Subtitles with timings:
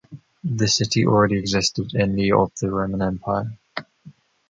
[0.43, 3.51] The city already existed in the of the Roman Empire.